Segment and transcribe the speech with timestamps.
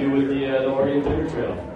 [0.00, 1.66] do with the, uh, the Oregon Timber Trail.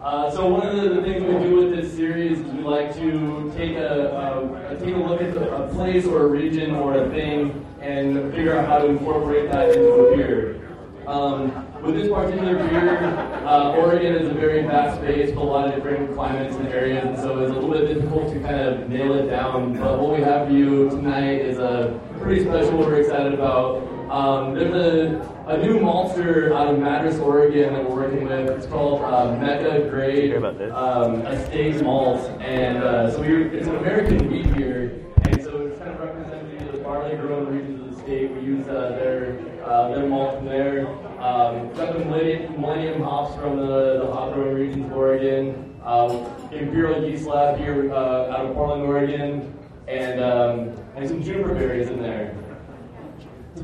[0.00, 2.94] Uh, so one of the, the, things we do with this series is we like
[2.94, 6.98] to take a, a, take a look at the, a place or a region or
[6.98, 10.60] a thing and figure out how to incorporate that into the beer.
[11.06, 12.98] Um, with this particular beer,
[13.46, 17.04] uh, Oregon is a very vast space with a lot of different climates and areas,
[17.04, 19.78] and so it's a little bit difficult to kind of nail it down.
[19.78, 23.93] But what we have for you tonight is a pretty special, we're excited about.
[24.14, 28.48] Um, there's a, a new maltster out of Madras, Oregon that we're working with.
[28.48, 30.36] It's called uh, Mecca Grade
[30.70, 35.80] um, Estate Malt, and uh, so we, it's an American wheat beer, and so it's
[35.80, 38.30] kind of representative of the barley grown regions of the state.
[38.30, 40.86] We use uh, their uh, their malt from there.
[41.20, 45.74] Um, got the millennium, millennium hops from the, the hop growing regions of Oregon.
[45.82, 51.52] Um, Imperial yeast lab here uh, out of Portland, Oregon, and um, and some juniper
[51.52, 52.36] berries in there.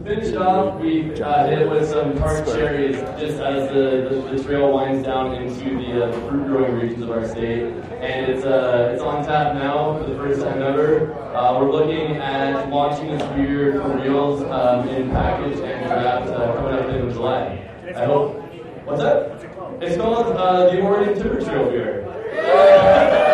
[0.05, 4.73] Finish off, we hit it with some tart cherries just as the, the, the trail
[4.73, 7.65] winds down into the uh, fruit growing regions of our state.
[8.01, 11.13] And it's, uh, it's on tap now for the first time ever.
[11.35, 16.55] Uh, we're looking at launching this beer for reals um, in package and draft uh,
[16.57, 17.71] coming up in July.
[17.95, 18.37] I hope.
[18.87, 19.83] What's that?
[19.83, 23.17] It's called uh, the Oregon Timber Trail beer.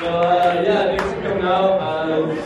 [0.00, 1.78] So uh, yeah, thanks for coming out.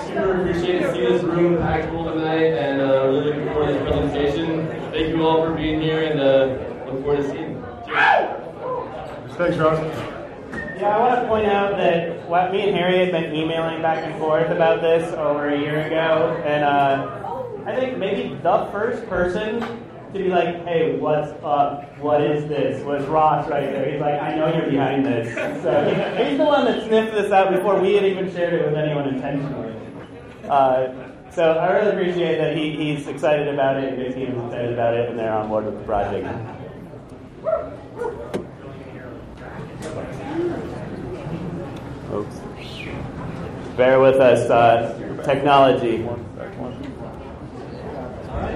[0.08, 3.74] Super appreciate to see this room packed full tonight, and uh, really looking forward to
[3.74, 4.83] the presentation.
[4.94, 7.66] Thank you all for being here, and uh, look forward to seeing you.
[7.84, 9.36] Cheers.
[9.36, 9.80] Thanks, Ross.
[10.78, 14.04] Yeah, I want to point out that what me and Harry had been emailing back
[14.04, 19.04] and forth about this over a year ago, and uh, I think maybe the first
[19.08, 21.98] person to be like, hey, what's up?
[21.98, 22.80] What is this?
[22.84, 23.90] Was Ross right there?
[23.90, 25.34] He's like, I know you're behind this.
[25.60, 28.76] So he's the one that sniffed this out before we had even shared it with
[28.76, 29.74] anyone intentionally.
[30.48, 31.03] Uh,
[31.34, 34.94] so I really appreciate that he, he's excited about it, and his is excited about
[34.94, 36.26] it, and they're on board with the project.
[42.12, 42.36] Oops.
[43.76, 46.06] Bear with us, uh, technology.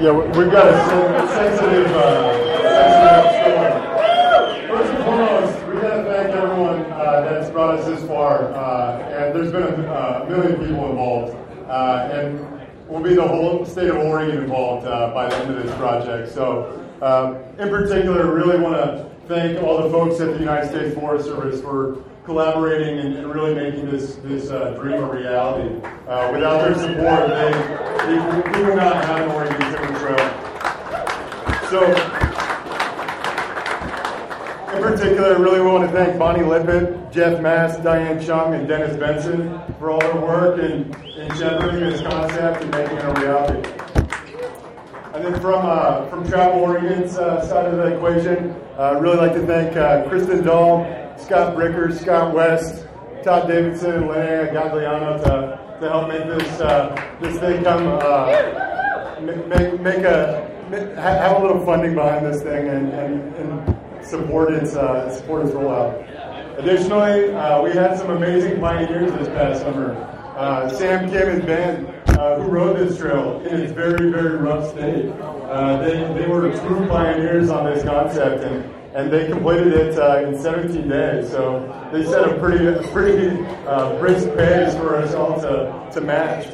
[0.01, 4.69] Yeah, we- we've got a sensitive, uh, sensitive.
[4.69, 8.45] First and foremost, we got to thank everyone uh, that's brought us this far.
[8.55, 11.37] Uh, and there's been a uh, million people involved,
[11.69, 12.47] uh, and
[12.89, 16.33] will be the whole state of Oregon involved uh, by the end of this project.
[16.33, 20.69] So, um, in particular, I really want to thank all the folks at the United
[20.71, 25.75] States Forest Service for collaborating and, and really making this this uh, dream a reality.
[26.07, 27.51] Uh, without their support, they,
[28.07, 30.45] they, we would not have an Oregon Timber Trail.
[31.69, 31.85] So,
[34.75, 38.97] in particular, I really want to thank Bonnie Lippett, Jeff Mass, Diane Chung, and Dennis
[38.97, 40.95] Benson for all their work in
[41.37, 43.69] shepherding this concept and making it a reality.
[45.15, 49.17] And then from uh, from Travel Oregon's uh, side of the equation, uh, I'd really
[49.17, 50.85] like to thank uh, Kristen Dahl,
[51.19, 52.87] Scott Brickers, Scott West,
[53.25, 57.85] Todd Davidson, and Linnea Gagliano to, to help make this uh, this thing come
[59.27, 64.53] make make a make, have a little funding behind this thing and, and, and support
[64.53, 66.59] its support its rollout.
[66.59, 67.31] Additionally,
[67.65, 70.18] we had some amazing pioneers this past summer.
[70.39, 71.87] Uh, Sam Kim and Ben,
[72.17, 75.07] uh, who rode this trail in its very, very rough state.
[75.11, 78.65] Uh, they, they were true pioneers on this concept, and,
[78.95, 81.29] and they completed it uh, in 17 days.
[81.29, 83.37] So they set a pretty, a pretty
[83.67, 86.47] uh, brisk pace for us all to, to match.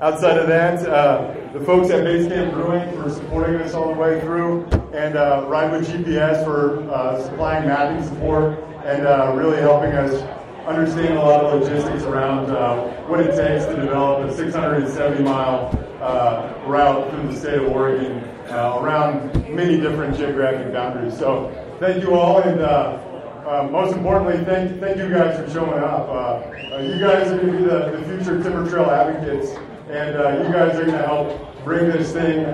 [0.00, 4.00] Outside of that, uh, the folks at Base Camp Brewing for supporting us all the
[4.00, 4.64] way through,
[4.94, 6.78] and uh, Ride with GPS for
[7.22, 9.04] supplying mapping support and
[9.36, 14.28] really helping us understand a lot of logistics around uh, what it takes to develop
[14.28, 15.70] a 670 mile
[16.00, 18.18] uh, route through the state of Oregon
[18.50, 21.16] uh, around many different geographic boundaries.
[21.18, 21.50] So
[21.80, 22.98] thank you all, and uh,
[23.46, 26.08] uh, most importantly, thank, thank you guys for showing up.
[26.08, 29.50] Uh, you guys are going to be the, the future Timber Trail advocates,
[29.90, 32.44] and you guys are going to help bring this thing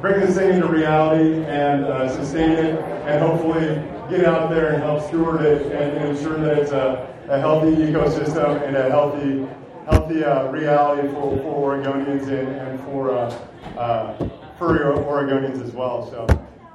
[0.00, 3.66] bring this thing into reality and sustain it, and hopefully
[4.10, 8.60] get out there and help steward it and, ensure that it's a, a healthy ecosystem
[8.66, 9.46] and a healthy
[9.88, 13.30] healthy uh, reality for, for Oregonians and, and for uh,
[13.78, 14.28] uh,
[14.58, 16.10] for Oregonians as well.
[16.10, 16.26] So,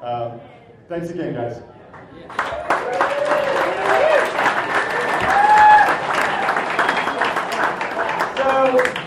[0.01, 0.39] uh,
[0.89, 1.61] thanks again, guys.
[8.37, 9.04] So,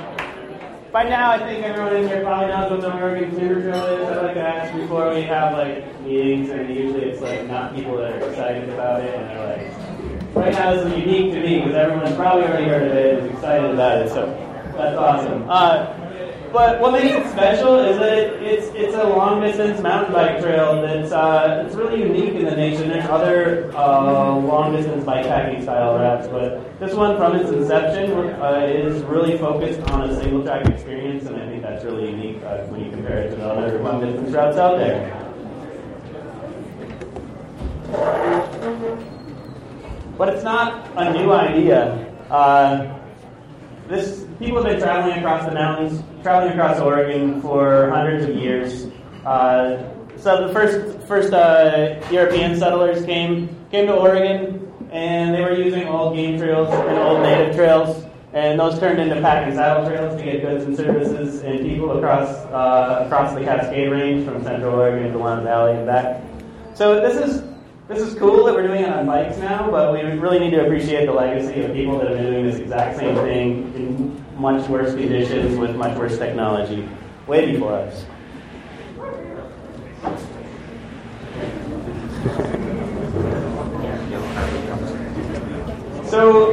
[0.93, 4.09] by now, I think everyone in here probably knows what the Oregon Timber Trail is.
[4.09, 7.97] I like to ask before we have like meetings, and usually it's like not people
[7.99, 11.59] that are excited about it, and they're like right now this is unique to me
[11.59, 14.09] because everyone's probably already heard of it is excited about it.
[14.09, 14.27] So
[14.77, 15.45] that's awesome.
[15.49, 15.98] Uh,
[16.53, 20.41] but what makes it special is that it, it's it's a long distance mountain bike
[20.41, 22.89] trail that's uh, it's really unique in the nation.
[22.89, 28.67] There's other uh, long distance bikepacking style routes, but this one from its inception uh,
[28.67, 32.65] is really focused on a single track experience, and I think that's really unique uh,
[32.67, 35.15] when you compare it to the other long distance routes out there.
[40.17, 42.07] But it's not a new idea.
[42.31, 42.99] Uh,
[43.89, 48.87] this people have been traveling across the mountains, traveling across Oregon for hundreds of years.
[49.25, 49.83] Uh,
[50.17, 55.87] so the first first uh, European settlers came came to Oregon, and they were using
[55.87, 60.19] old game trails and old native trails, and those turned into pack and saddle trails
[60.19, 64.75] to get goods and services and people across uh, across the Cascade Range from Central
[64.75, 66.23] Oregon to Lund Valley and back.
[66.75, 67.43] So this is
[67.89, 70.65] this is cool that we're doing it on bikes now, but we really need to
[70.65, 74.69] appreciate the legacy of people that have been doing this exact same thing in much
[74.69, 76.89] worse conditions with much worse technology
[77.27, 78.07] way before us.
[86.09, 86.53] So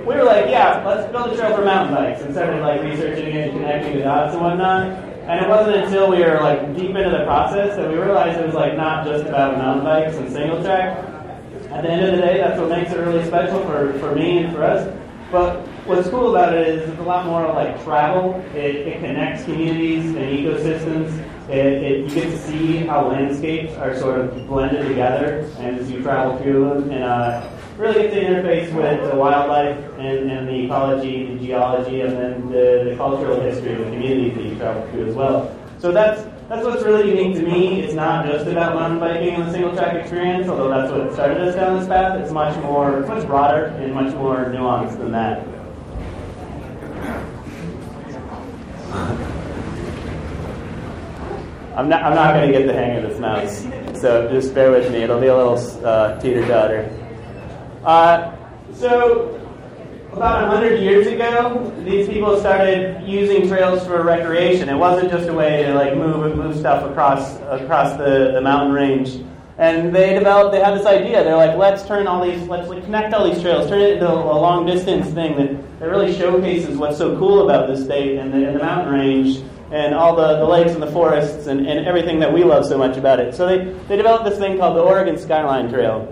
[0.00, 3.36] we were like, yeah, let's build a trail for mountain bikes instead of like researching
[3.36, 4.88] and connecting the dots and whatnot.
[5.28, 8.46] And it wasn't until we were like deep into the process that we realized it
[8.46, 10.98] was like not just about mountain bikes and single track.
[11.70, 14.38] At the end of the day, that's what makes it really special for, for me
[14.38, 14.92] and for us.
[15.30, 18.34] But what's cool about it is it's a lot more like travel.
[18.54, 21.18] It, it connects communities and ecosystems.
[21.48, 26.02] It, it, you get to see how landscapes are sort of blended together as you
[26.02, 26.90] travel through them.
[26.90, 32.02] And uh, really get to interface with the wildlife and, and the ecology, the geology,
[32.02, 35.56] and then the, the cultural history of the communities that you travel through as well.
[35.78, 37.82] So that's that's what's really unique to me.
[37.82, 41.40] It's not just about mountain biking and the single track experience, although that's what started
[41.40, 42.18] us down this path.
[42.18, 45.57] It's much more, it's much broader and much more nuanced than that.
[51.76, 53.62] I'm not, I'm not going to get the hang of this mouse,
[54.00, 54.98] so just bear with me.
[55.02, 56.90] It'll be a little uh, teeter totter.
[57.84, 58.34] Uh,
[58.74, 59.34] so,
[60.12, 64.68] about 100 years ago, these people started using trails for recreation.
[64.68, 68.72] It wasn't just a way to like move move stuff across across the, the mountain
[68.72, 69.22] range.
[69.58, 71.24] And they developed, they had this idea.
[71.24, 74.08] They're like, let's turn all these, let's like, connect all these trails, turn it into
[74.08, 78.32] a long distance thing that, that really showcases what's so cool about this state and
[78.32, 81.86] the, and the mountain range and all the, the lakes and the forests and, and
[81.86, 83.34] everything that we love so much about it.
[83.34, 86.06] So they, they developed this thing called the Oregon Skyline Trail.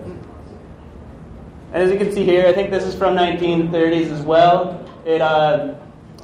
[1.71, 4.85] And as you can see here, I think this is from 1930s as well.
[5.05, 5.75] It, uh,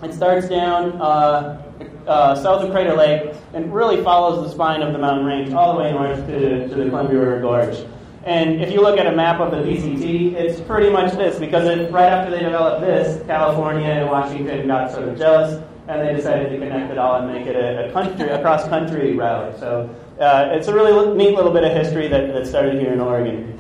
[0.04, 1.63] it starts down uh,
[2.08, 5.74] uh, south of Crater Lake and really follows the spine of the mountain range all
[5.74, 7.86] the way north to, to the Columbia River Gorge.
[8.26, 11.68] And if you look at a map of the PCT, it's pretty much this because
[11.68, 16.16] it, right after they developed this, California and Washington got sort of jealous and they
[16.16, 19.60] decided to connect it all and make it a, a country, a cross-country route.
[19.60, 23.02] So uh, it's a really neat little bit of history that, that started here in
[23.02, 23.60] Oregon.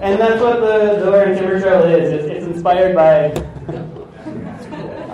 [0.00, 2.12] And that's what the, the Oregon Timber Trail is.
[2.12, 3.30] It's, it's inspired by.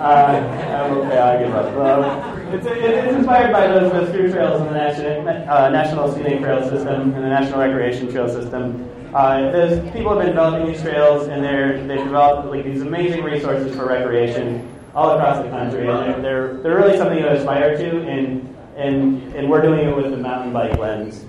[0.03, 1.73] Uh, okay, I give up.
[1.77, 6.39] Um, it's, it's inspired by those, those through trails in the National, uh, National Scenic
[6.39, 8.89] Trail System and the National Recreation Trail System.
[9.13, 9.51] Uh,
[9.93, 13.87] people have been developing these trails, and they're, they've developed like these amazing resources for
[13.87, 18.55] recreation all across the country, and they're, they're, they're really something to aspire to, and,
[18.75, 21.25] and, and we're doing it with the mountain bike lens.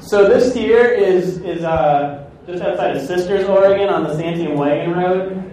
[0.00, 4.92] So this here is is uh, just outside of Sisters, Oregon, on the Santiam Wagon
[4.92, 5.46] Road.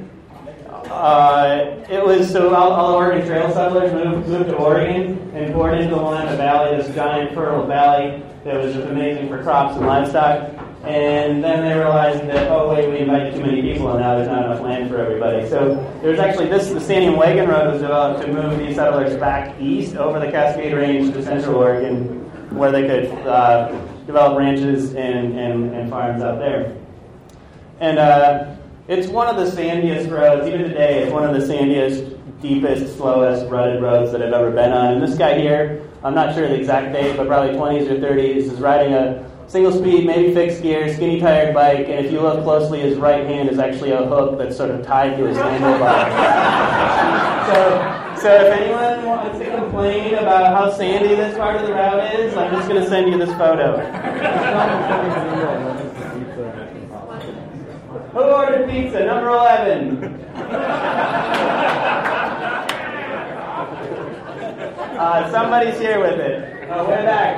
[0.89, 5.77] Uh, it was so all, all Oregon Trail settlers moved, moved to Oregon and poured
[5.77, 9.86] into the Willamette Valley, this giant fertile valley that was just amazing for crops and
[9.86, 10.50] livestock.
[10.86, 14.30] And then they realized that, oh, wait, we invited too many people and now there's
[14.30, 15.48] not enough land for everybody.
[15.50, 19.60] So there's actually this, the Santiam Wagon Road was developed to move these settlers back
[19.60, 22.24] east over the Cascade Range to central Oregon
[22.58, 23.70] where they could uh,
[24.06, 26.75] develop ranches and, and, and farms out there.
[27.80, 28.56] And uh,
[28.88, 33.50] it's one of the sandiest roads, even today, it's one of the sandiest, deepest, slowest,
[33.52, 34.96] rutted roads that I've ever been on.
[34.96, 38.38] And this guy here, I'm not sure the exact date, but probably 20s or 30s,
[38.38, 42.44] is riding a single speed, maybe fixed gear, skinny tired bike, and if you look
[42.44, 46.10] closely, his right hand is actually a hook that's sort of tied to his handlebar.
[48.16, 52.14] so, so if anyone wants to complain about how sandy this part of the route
[52.16, 53.78] is, I'm just going to send you this photo.
[58.18, 59.06] Who ordered pizza?
[59.06, 60.26] Number 11.
[64.98, 66.68] Uh, somebody's here with it.
[66.72, 67.38] Uh, way back.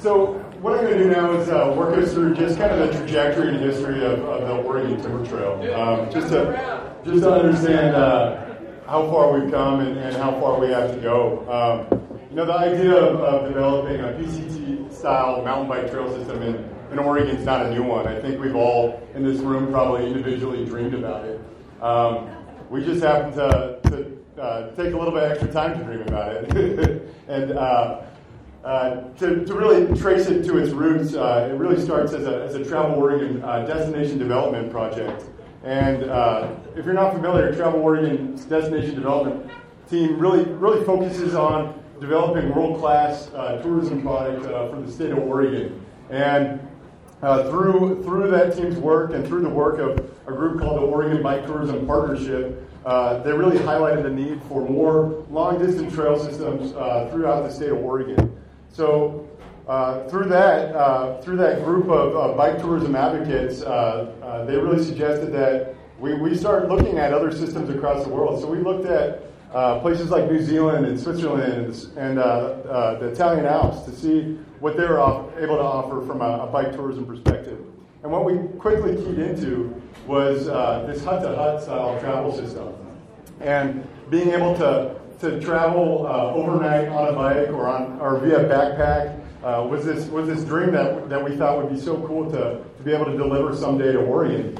[0.00, 2.86] So what I'm going to do now is uh, work us through just kind of
[2.86, 7.32] the trajectory and history of, of the Oregon Timber Trail, um, just to just to
[7.32, 8.47] understand uh,
[8.88, 11.44] how far we've come and, and, how far we have to go.
[11.46, 16.54] Um, you know, the idea of, of developing a PCT-style mountain bike trail system in,
[16.90, 18.08] in Oregon is not a new one.
[18.08, 21.38] I think we've all in this room probably individually dreamed about it.
[21.82, 22.30] Um,
[22.70, 26.34] we just happen to, to uh, take a little bit extra time to dream about
[26.34, 27.12] it.
[27.28, 28.02] and uh,
[28.64, 32.42] uh, to, to, really trace it to its roots, uh, it really starts as a,
[32.42, 35.24] as a Travel Oregon uh, destination development project.
[35.68, 39.50] And uh, if you're not familiar, Travel Oregon's destination development
[39.90, 45.84] team really, really focuses on developing world-class uh, tourism product for the state of Oregon.
[46.08, 46.58] And
[47.20, 51.22] through, through that team's work and through the work of a group called the Oregon
[51.22, 56.72] Bike Tourism Partnership, uh, they really highlighted the need for more long distance trail systems
[56.72, 58.34] uh, throughout the state of Oregon.
[58.72, 59.28] So
[59.68, 64.82] uh, through that uh, through that group of bike tourism advocates, uh, uh, they really
[64.82, 68.40] suggested that we, we start looking at other systems across the world.
[68.40, 69.22] So we looked at
[69.82, 75.00] places like New Zealand and Switzerland and, the Italian Alps to see what they were
[75.00, 77.58] off, able to offer from a, a, bike tourism perspective.
[78.02, 80.46] And what we quickly keyed into was
[80.86, 82.72] this hut to hut style travel system.
[83.40, 89.17] And being able to to travel overnight on a bike or on or via backpack
[89.42, 92.62] uh, was this was this dream that that we thought would be so cool to,
[92.76, 94.58] to be able to deliver someday to Oregon.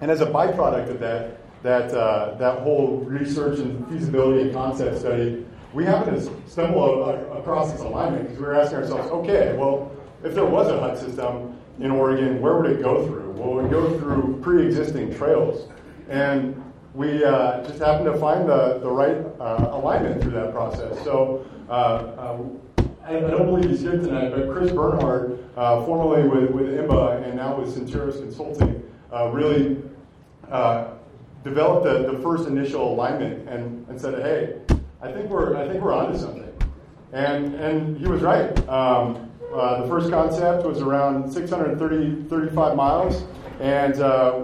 [0.00, 4.98] And as a byproduct of that that uh, that whole research and feasibility and concept
[4.98, 9.92] study, we happened to stumble across this alignment because we were asking ourselves, okay, well,
[10.24, 13.32] if there was a hut system in Oregon, where would it go through?
[13.32, 15.68] Well, it would go through pre-existing trails.
[16.08, 16.62] And
[16.94, 21.02] we uh, just happened to find the, the right uh, alignment through that process.
[21.04, 21.44] So
[23.06, 26.66] uh, uh I, don't believe he's here tonight, but Chris Bernhardt, uh, formerly with, with
[26.66, 28.82] IMBA and now with Centurus Consulting,
[29.12, 29.82] uh, really
[31.44, 34.60] developed the, the first initial alignment and, and said, hey,
[35.00, 36.52] I think we're I think we're onto something.
[37.12, 38.56] And and he was right.
[38.68, 43.24] Um, the first concept was around 630 35 miles
[43.60, 43.96] and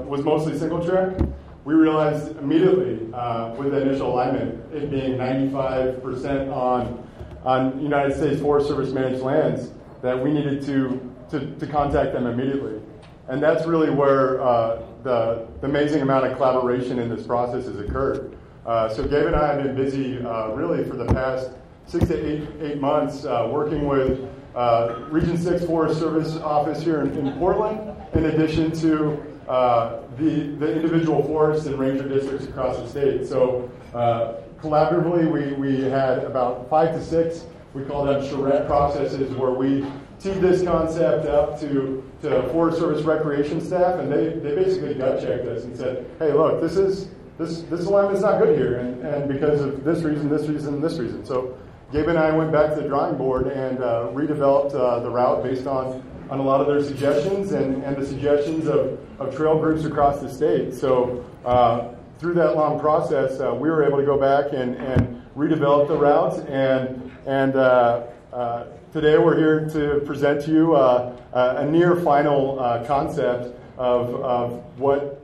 [0.06, 1.16] was mostly single track
[1.64, 7.08] we realized immediately uh, with the initial alignment, it being 95% on,
[7.44, 9.70] on United States Forest Service managed lands,
[10.02, 12.80] that we needed to, to, to contact them immediately.
[13.28, 17.78] And that's really where uh, the, the amazing amount of collaboration in this process has
[17.78, 18.36] occurred.
[18.66, 21.50] Uh, so Gabe and I have been busy uh, really for the past
[21.86, 27.00] six to eight, eight months uh, working with uh, Region 6 Forest Service office here
[27.02, 32.76] in, in Portland, in addition to uh, the, the individual forests and ranger districts across
[32.78, 33.26] the state.
[33.26, 39.34] So uh, collaboratively, we, we had about five to six, we call them charrette processes,
[39.34, 39.84] where we
[40.20, 45.20] teed this concept up to, to Forest Service recreation staff, and they, they basically gut
[45.20, 49.02] checked us and said, hey, look, this is this this alignment's not good here, and,
[49.02, 51.24] and because of this reason, this reason, this reason.
[51.24, 51.58] So
[51.90, 55.42] Gabe and I went back to the drawing board and uh, redeveloped uh, the route
[55.42, 59.58] based on on a lot of their suggestions and, and the suggestions of, of trail
[59.58, 60.72] groups across the state.
[60.72, 65.20] So uh, through that long process, uh, we were able to go back and, and
[65.36, 66.38] redevelop the routes.
[66.48, 72.60] And, and uh, uh today we're here to present to you uh, a near final
[72.60, 75.20] uh, concept of, of what,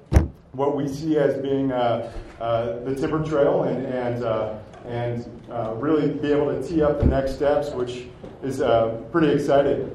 [0.52, 4.24] what we see as being the Timber Trail and, and
[4.86, 8.06] and uh, really be able to tee up the next steps, which
[8.42, 9.90] is uh, pretty exciting.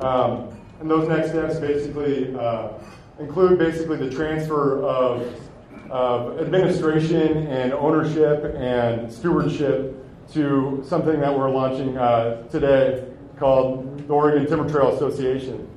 [0.00, 0.48] Um,
[0.80, 2.70] and those next steps basically uh,
[3.20, 5.32] include basically the transfer of,
[5.92, 9.94] of administration and ownership and stewardship
[10.32, 13.04] to something that we're launching uh, today
[13.38, 15.68] called the Oregon Timber Trail Association.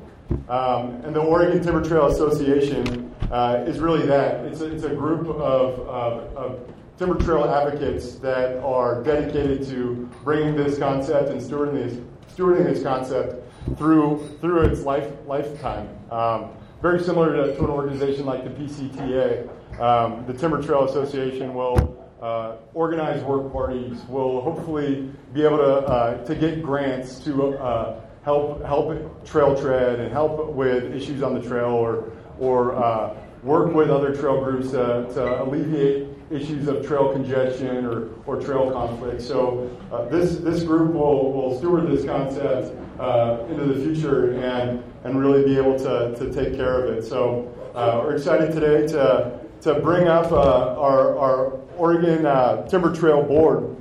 [0.47, 4.45] Um, and the Oregon Timber Trail Association uh, is really that.
[4.45, 10.09] It's a, it's a group of, of, of, timber trail advocates that are dedicated to
[10.23, 11.99] bringing this concept and stewarding this,
[12.33, 13.43] stewarding this concept
[13.77, 15.89] through, through its life, lifetime.
[16.09, 19.49] Um, very similar to, to, an organization like the PCTA.
[19.79, 25.63] Um, the Timber Trail Association will uh, organize work parties, will hopefully be able to,
[25.63, 31.33] uh, to get grants to uh, help, help trail tread and help with issues on
[31.33, 36.87] the trail or, or uh, work with other trail groups to, to alleviate issues of
[36.87, 39.21] trail congestion or, or trail conflict.
[39.21, 44.81] So uh, this, this group will, will steward this concept uh, into the future and,
[45.03, 47.03] and really be able to, to take care of it.
[47.03, 51.45] So uh, we're excited today to, to bring up uh, our, our
[51.75, 53.75] Oregon uh, Timber Trail Board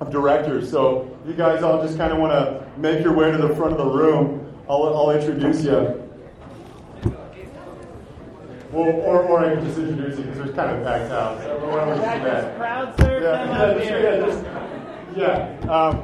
[0.00, 0.70] of Directors.
[0.70, 3.72] So you guys all just kind of want to make your way to the front
[3.72, 4.54] of the room.
[4.68, 6.06] I'll, I'll introduce you.
[8.72, 11.40] Well, or, or I can just introduce you because there's kind of packed out.
[11.40, 12.56] So why don't we just do that?
[12.58, 14.00] Crowd serve Yeah, them yeah, up here.
[14.02, 14.44] yeah, just-
[15.16, 15.72] yeah.
[15.72, 16.02] Um,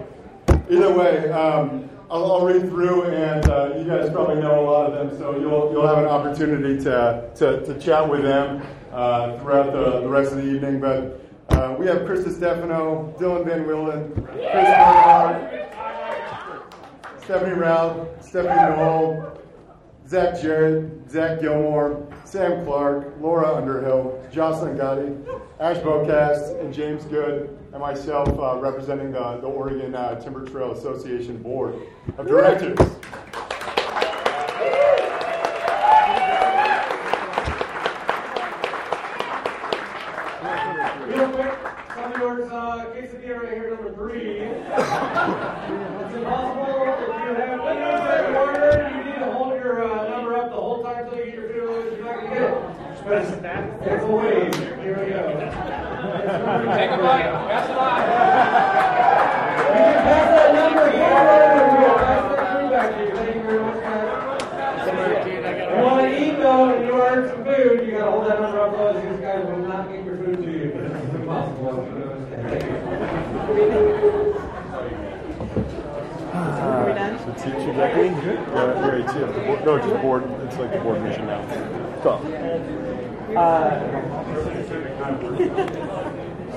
[0.71, 4.91] either way, um, I'll, I'll read through, and uh, you guys probably know a lot
[4.91, 8.63] of them, so you'll you'll have an opportunity to to, to chat with them
[8.97, 10.81] uh, throughout the, the rest of the evening.
[10.81, 15.53] But uh, we have Krista Stefano, Dylan Van Willen, Chris Bernhardt,
[17.23, 19.39] Stephanie Rao, Stephanie Noel,
[20.09, 27.59] Zach Jarrett, Zach Gilmore, Sam Clark, Laura Underhill, Jocelyn Gotti, Ash Bocast, and James Good,
[27.73, 31.75] and myself uh, representing the, the Oregon uh, Timber Trail Association Board
[32.19, 32.79] of Directors.
[41.07, 41.55] Real quick,
[41.95, 44.41] some of yours, uh, quesadilla right here, number three.
[44.41, 44.59] it's
[46.15, 50.37] impossible if you have windows that you order, you need to hold your uh, number
[50.37, 52.53] up the whole time until you get your food, otherwise you're not gonna get it.
[53.07, 54.55] But it's a wave.
[54.83, 55.23] Here we go.
[56.75, 57.31] Take a bite.
[57.47, 57.99] Pass it on.
[59.63, 63.11] You can pass that number forward, and we'll pass that food back to you.
[63.15, 64.11] Thank you very much, guys.
[65.71, 68.61] You want to eat though, and you order some food, you gotta hold that number
[68.61, 70.69] up, otherwise these guys will not get your food to you.
[70.75, 71.87] It's impossible.
[72.49, 72.77] Thank you.
[77.27, 77.73] So teacher
[78.27, 79.63] Yeah.
[79.65, 80.25] No, just board.
[80.43, 81.43] It's like the board mission now.
[82.03, 82.15] Go.
[83.37, 83.81] Uh,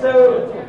[0.00, 0.60] so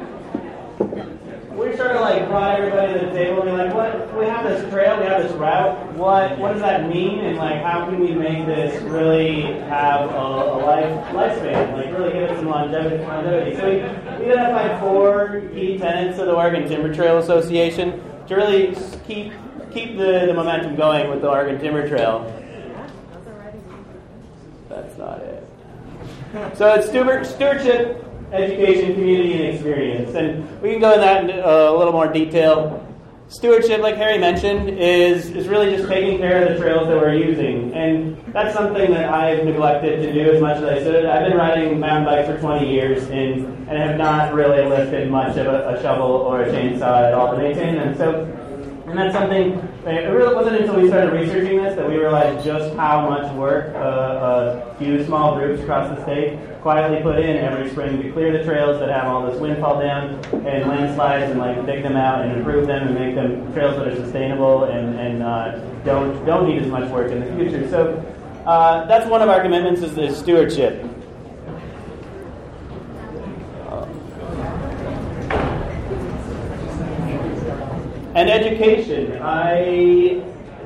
[1.51, 4.43] we sort of like brought everybody to the table and be like, what we have
[4.47, 5.93] this trail, we have this route.
[5.93, 7.19] What what does that mean?
[7.19, 11.73] And like, how can we make this really have a, a life lifespan?
[11.73, 13.03] Like, really give it some longevity.
[13.03, 13.55] longevity.
[13.57, 18.75] So we, we identified four key tenets of the Oregon Timber Trail Association to really
[19.05, 19.33] keep
[19.71, 22.25] keep the, the momentum going with the Oregon Timber Trail.
[24.69, 25.47] That's not it.
[26.55, 30.15] So it's stewardship, education, community, and experience.
[30.15, 32.87] And we can go into that in uh, a little more detail.
[33.27, 37.13] Stewardship, like Harry mentioned, is, is really just taking care of the trails that we're
[37.13, 37.73] using.
[37.73, 41.05] And that's something that I've neglected to do as much as I should.
[41.05, 45.37] I've been riding mountain bikes for 20 years and, and have not really lifted much
[45.37, 47.95] of a, a shovel or a chainsaw at all to maintain them.
[47.97, 48.40] So
[48.91, 49.53] and that's something,
[49.85, 53.73] it really wasn't until we started researching this that we realized just how much work
[53.73, 58.37] uh, a few small groups across the state quietly put in every spring to clear
[58.37, 60.13] the trails that have all this windfall down
[60.45, 63.87] and landslides and like dig them out and improve them and make them trails that
[63.87, 67.69] are sustainable and, and uh, don't, don't need as much work in the future.
[67.69, 67.93] So
[68.45, 70.85] uh, that's one of our commitments is, is stewardship.
[78.21, 79.19] And education.
[79.19, 80.21] I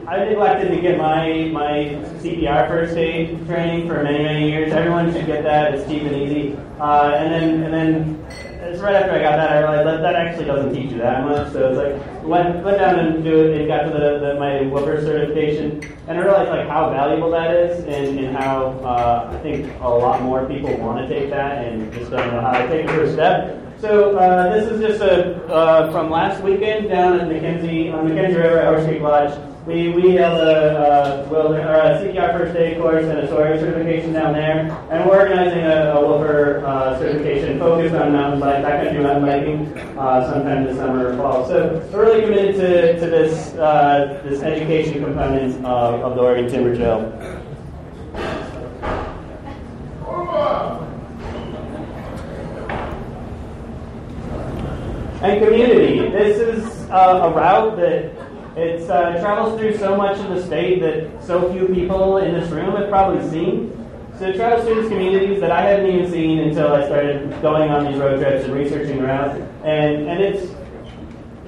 [0.05, 4.73] I neglected to get my my CPR first aid training for many many years.
[4.73, 5.73] Everyone should get that.
[5.73, 6.57] It's cheap and easy.
[6.81, 8.25] Uh, and then and then
[8.61, 11.23] it's right after I got that, I realized that that actually doesn't teach you that
[11.23, 11.53] much.
[11.53, 14.63] So it's like went went down and do it and got to the, the my
[14.63, 19.39] Whooper certification, and I realized like how valuable that is, and, and how uh, I
[19.43, 22.67] think a lot more people want to take that and just don't know how to
[22.67, 23.64] take the first step.
[23.85, 28.35] So uh, this is just a uh, from last weekend down at McKenzie on McKenzie
[28.35, 29.39] River at Horse Lodge.
[29.67, 34.33] We we held a, uh, a CPR first aid course and a sawyer certification down
[34.33, 39.23] there, and we're organizing a, a Whooper uh, certification focused on mountain bike, backcountry mountain
[39.23, 41.47] biking, uh, sometime this summer or fall.
[41.47, 46.49] So we're really committed to, to this uh, this education component of, of the Oregon
[46.49, 47.44] Timber Trail.
[55.25, 56.09] And community.
[56.09, 58.13] This is uh, a route that
[58.55, 62.49] it uh, travels through so much of the state that so few people in this
[62.51, 63.71] room have probably seen.
[64.19, 67.71] So it travels through these communities that I hadn't even seen until I started going
[67.71, 69.41] on these road trips and researching around.
[69.63, 70.53] And and it's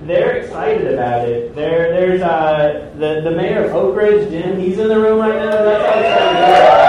[0.08, 1.54] they're excited about it.
[1.56, 4.60] There there's uh, the the mayor of Oakridge, Jim.
[4.60, 5.52] He's in the room right now.
[5.52, 6.88] That's how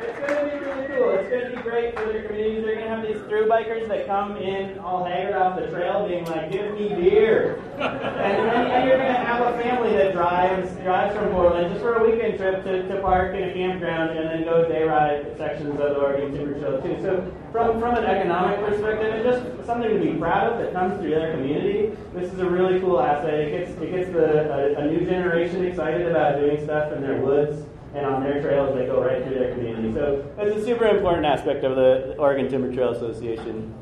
[0.00, 1.10] It's going to be really cool.
[1.10, 2.64] It's going to be great for their communities.
[2.64, 6.08] They're going to have these through bikers that come in all haggard off the trail,
[6.08, 10.74] being like, "Give me beer," and then you're going to have a family that drives
[10.76, 14.26] drives from Portland just for a weekend trip to, to park in a campground and
[14.30, 16.96] then go day ride sections of the Oregon Timber Trail too.
[17.02, 20.98] So from from an economic perspective, and just something to be proud of that comes
[20.98, 21.94] through their community.
[22.14, 23.34] This is a really cool asset.
[23.34, 27.20] It gets it gets the a, a new generation excited about doing stuff in their
[27.20, 29.92] woods and on their trails they go right through their community.
[29.92, 33.74] So it's a super important aspect of the Oregon Timber Trail Association.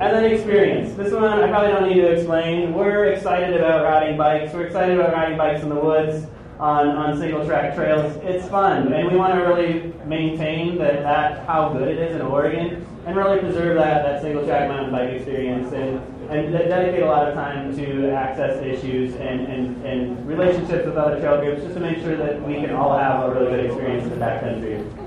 [0.00, 0.92] And then experience.
[0.94, 2.74] This one I probably don't need to explain.
[2.74, 4.52] We're excited about riding bikes.
[4.52, 6.26] We're excited about riding bikes in the woods
[6.58, 8.16] on, on single track trails.
[8.24, 12.22] It's fun, and we want to really maintain that, that how good it is in
[12.22, 17.06] Oregon, and really preserve that, that single track mountain bike experience, and, and dedicate a
[17.06, 21.74] lot of time to access issues and, and, and relationships with other trail groups, just
[21.74, 25.03] to make sure that we can all have a really good experience in the backcountry.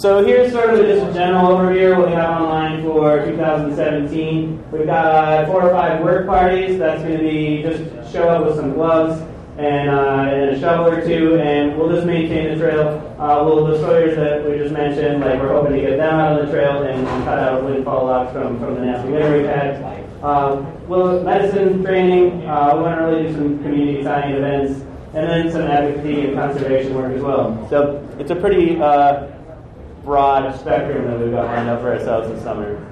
[0.00, 4.70] So here's sort of just a general overview of what we have online for 2017.
[4.72, 6.78] We've got uh, four or five work parties.
[6.78, 9.20] That's going to be just show up with some gloves
[9.58, 13.14] and, uh, and a shovel or two, and we'll just maintain the trail.
[13.18, 16.46] Uh, the sawyers that we just mentioned, like we're hoping to get them out of
[16.46, 20.24] the trail and, and cut out windfall logs from, from the nasty litter we've.
[20.24, 22.48] Um, we'll medicine training.
[22.48, 24.80] Uh, we want to really do some community tying events,
[25.12, 27.68] and then some advocacy and conservation work as well.
[27.68, 29.26] So it's a pretty uh,
[30.04, 32.86] broad spectrum that we've got lined up for ourselves this summer.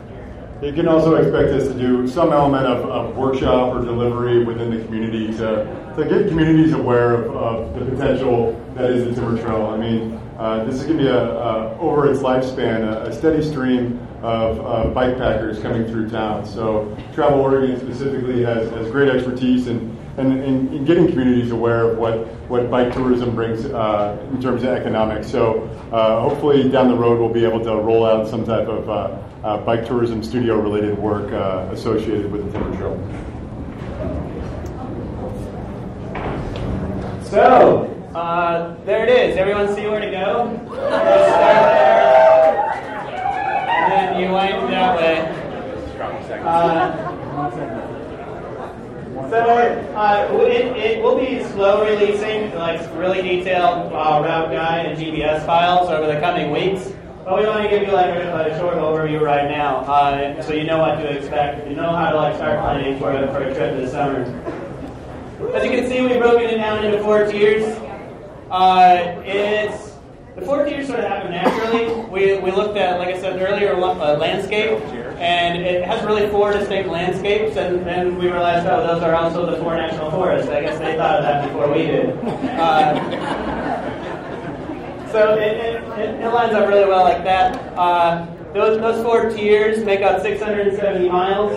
[0.61, 4.77] You can also expect us to do some element of, of workshop or delivery within
[4.77, 9.41] the community to, to get communities aware of, of the potential that is the Timber
[9.41, 9.67] Trail.
[9.67, 13.13] I mean, uh, this is going to be a, a, over its lifespan a, a
[13.13, 16.45] steady stream of uh, bike packers coming through town.
[16.47, 21.91] So Travel Oregon specifically has, has great expertise in, in, in, in getting communities aware
[21.91, 25.31] of what, what bike tourism brings uh, in terms of economics.
[25.31, 28.91] So uh, hopefully down the road we'll be able to roll out some type of
[28.91, 32.97] uh, uh, bike tourism studio related work uh, associated with the Timber Trail.
[37.25, 39.37] So, uh, there it is.
[39.37, 40.49] Everyone see where to go?
[43.69, 45.35] And then you wind that way.
[49.29, 54.99] So uh, it, it will be slow releasing, like really detailed uh, route guide and
[54.99, 56.93] GPS files over the coming weeks.
[57.27, 60.55] But we want to give you like a, a short overview right now, uh, so
[60.55, 61.69] you know what to expect.
[61.69, 64.23] You know how to like start planning for a, for a trip this summer.
[65.55, 67.79] As you can see, we've broken it down into four tiers.
[68.51, 69.93] Uh, it's
[70.37, 71.95] the four tiers sort of happen naturally.
[72.07, 74.83] We, we looked at, like I said earlier, uh, landscape,
[75.19, 77.57] and it has really four distinct landscapes.
[77.57, 80.49] And then we realized, oh, those are also the four national forests.
[80.49, 82.11] I guess they thought of that before we did.
[82.59, 82.95] Uh,
[85.11, 87.57] so it, it, it, lines up really well like that.
[87.77, 91.53] Uh, those, those four tiers make up 670 miles.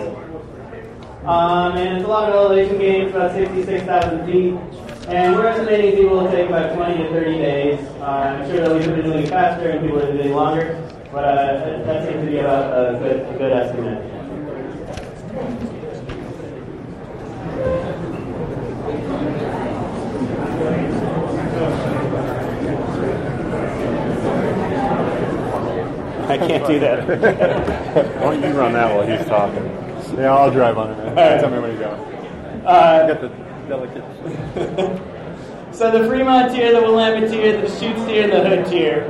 [1.24, 4.81] Um, and it's a lot of elevation gain, about 66,000 feet.
[5.08, 7.80] And we're estimating people will take about 20 to 30 days.
[8.00, 11.24] Uh, I'm sure that we could be doing faster and people are doing longer, but
[11.24, 14.08] uh, that seems to be about a good, a good estimate.
[26.28, 27.06] I can't do that.
[28.22, 29.64] Why don't you run that while he's talking?
[30.18, 31.14] Yeah, I'll drive on it, man.
[31.16, 31.40] right.
[31.40, 31.90] Tell me where you go.
[32.64, 35.02] Uh, Got the delicate.
[35.72, 39.06] So the Fremont tier, the Willamette tier, the Deschutes tier, and the Hood tier.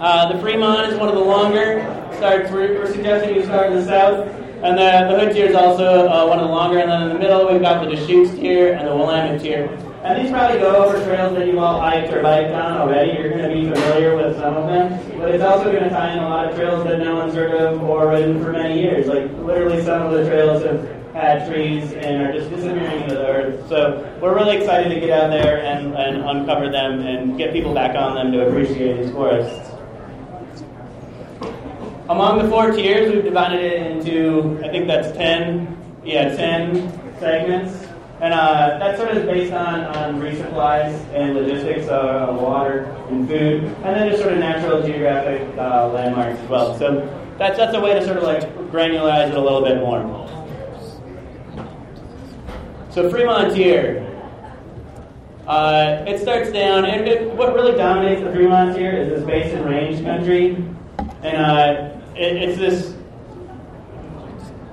[0.00, 1.80] Uh, the Fremont is one of the longer.
[2.16, 2.50] Starts.
[2.50, 4.26] We're, we're suggesting you start in the south,
[4.64, 6.80] and the, the Hood tier is also uh, one of the longer.
[6.80, 9.66] And then in the middle, we've got the Deschutes tier and the Willamette tier.
[10.02, 13.12] and these probably go over trails that you all hiked or biked on already.
[13.12, 15.18] You're going to be familiar with some of them.
[15.20, 17.54] But it's also going to tie in a lot of trails that no one's heard
[17.54, 19.06] of or ridden for many years.
[19.06, 23.68] Like literally some of the trails have trees and are just disappearing into the earth.
[23.68, 27.72] So we're really excited to get out there and, and uncover them and get people
[27.72, 29.70] back on them to appreciate these forests.
[32.08, 37.86] Among the four tiers, we've divided it into, I think that's 10, yeah, 10 segments.
[38.20, 42.84] And uh, that sort of is based on, on resupplies and logistics uh, of water
[43.10, 46.78] and food, and then just sort of natural geographic uh, landmarks as well.
[46.78, 47.00] So
[47.38, 50.25] that's, that's a way to sort of like granularize it a little bit more.
[52.96, 54.10] So Fremont tier.
[55.46, 59.66] Uh, it starts down, and it, what really dominates the Fremont tier is this basin
[59.66, 60.56] range country.
[61.22, 62.94] And uh, it, it's this,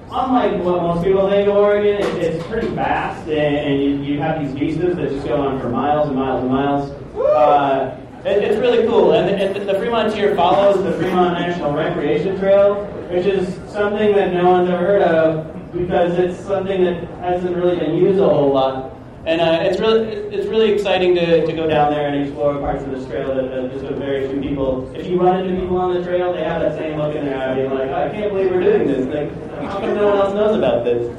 [0.09, 4.21] unlike what most people think of Oregon, it, it's pretty vast, and, and you, you,
[4.21, 6.91] have these vistas that just go on for miles and miles and miles.
[7.17, 12.39] Uh, it, it's really cool, and, and the Fremont tier follows the Fremont National Recreation
[12.39, 17.55] Trail, which is something that no one's ever heard of because it's something that hasn't
[17.55, 18.91] really been used a whole lot.
[19.25, 22.83] And uh, it's really it's really exciting to, to go down there and explore parts
[22.83, 24.93] of this trail that, that just very few people.
[24.93, 27.39] If you run into people on the trail, they have that same look in their
[27.39, 29.07] eye, being like, oh, "I can't believe we're doing this.
[29.07, 29.31] Like,
[29.63, 31.17] how come no one else knows about this?"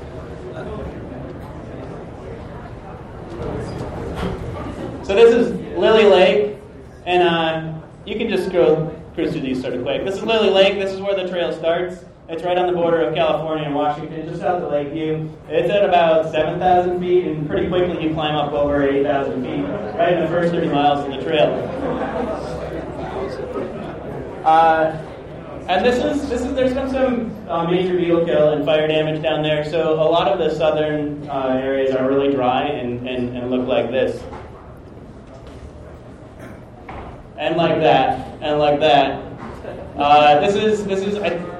[5.07, 6.59] So this is Lily Lake,
[7.07, 10.05] and uh, you can just scroll through these sort of quick.
[10.05, 10.75] This is Lily Lake.
[10.75, 12.05] This is where the trail starts.
[12.27, 15.29] It's right on the border of California and Washington, just south of Lakeview.
[15.51, 19.63] It's at about 7,000 feet, and pretty quickly you climb up over 8,000 feet,
[19.99, 21.53] right in the first 30 miles of the trail.
[24.43, 24.97] Uh,
[25.69, 29.23] and this is this is there's been some uh, major beetle kill and fire damage
[29.23, 33.37] down there, so a lot of the southern uh, areas are really dry and, and,
[33.37, 34.23] and look like this.
[37.37, 39.23] And like that, and like that.
[39.97, 41.54] Uh, this is this is I,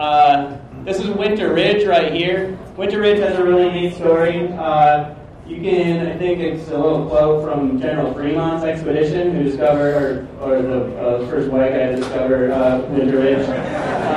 [0.00, 2.58] uh, this is Winter Ridge right here.
[2.76, 4.48] Winter Ridge has a really neat story.
[4.48, 5.14] Uh,
[5.46, 10.52] you can, I think it's a little quote from General Fremont's expedition, who discovered, or,
[10.52, 13.46] or the uh, first white guy to discover uh, Winter Ridge.
[13.46, 14.16] Uh,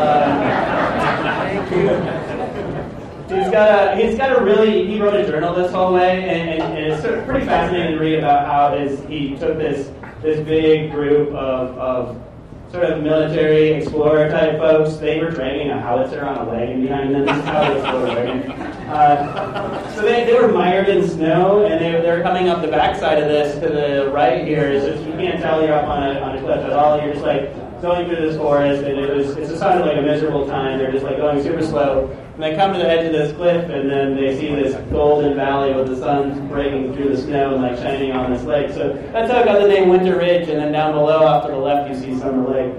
[3.28, 6.62] he's got a he's got a really he wrote a journal this whole way, and,
[6.62, 8.78] and, and it's sort of pretty fascinating to read about how
[9.10, 9.92] he took this
[10.22, 12.33] this big group of, of
[12.74, 17.14] sort of military explorer type folks, they were dragging a howitzer on a wagon behind
[17.14, 17.24] them.
[17.24, 18.52] This is how they were wagon.
[18.90, 22.68] Uh, so they, they were mired in snow, and they, they were coming up the
[22.68, 24.72] backside of this to the right here.
[24.72, 27.00] Is just, you can't tell you're up on a, on a cliff at all.
[27.00, 30.02] You're just like going through this forest, and it was it's just of like a
[30.02, 30.80] miserable time.
[30.80, 32.08] They're just like going super slow.
[32.34, 35.36] And they come to the edge of this cliff, and then they see this golden
[35.36, 38.72] valley with the sun breaking through the snow and like shining on this lake.
[38.72, 40.48] So that's how it got the name Winter Ridge.
[40.48, 42.74] And then down below, off to the left, you see Summer Lake.